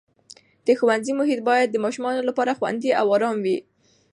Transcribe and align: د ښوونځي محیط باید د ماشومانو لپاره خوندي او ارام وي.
د 0.67 0.67
ښوونځي 0.79 1.13
محیط 1.19 1.39
باید 1.49 1.67
د 1.71 1.77
ماشومانو 1.85 2.21
لپاره 2.29 2.57
خوندي 2.57 2.89
او 2.99 3.05
ارام 3.15 3.37
وي. 3.45 3.57